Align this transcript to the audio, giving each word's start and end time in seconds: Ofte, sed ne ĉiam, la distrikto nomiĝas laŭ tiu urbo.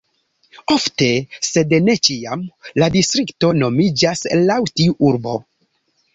Ofte, 0.75 1.09
sed 1.47 1.75
ne 1.89 1.95
ĉiam, 2.07 2.47
la 2.83 2.89
distrikto 2.97 3.53
nomiĝas 3.61 4.27
laŭ 4.41 4.59
tiu 4.73 4.99
urbo. 5.13 5.37